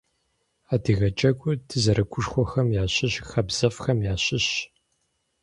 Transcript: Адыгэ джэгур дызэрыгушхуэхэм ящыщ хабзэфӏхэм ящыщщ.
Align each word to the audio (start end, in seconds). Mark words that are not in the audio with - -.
Адыгэ 0.73 1.09
джэгур 1.17 1.55
дызэрыгушхуэхэм 1.67 2.67
ящыщ 2.83 3.13
хабзэфӏхэм 3.29 3.99
ящыщщ. 4.13 4.55